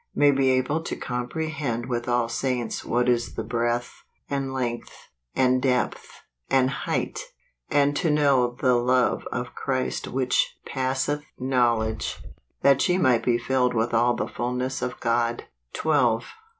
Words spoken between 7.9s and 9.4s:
to know the love